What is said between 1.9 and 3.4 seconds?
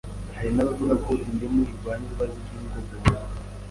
ibibazo by’igogora